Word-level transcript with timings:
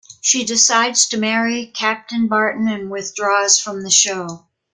She 0.19 0.43
decides 0.43 1.07
to 1.09 1.19
marry 1.19 1.67
Captain 1.67 2.27
Barton 2.27 2.67
and 2.67 2.89
withdraws 2.89 3.59
from 3.59 3.83
the 3.83 3.91
show. 3.91 4.47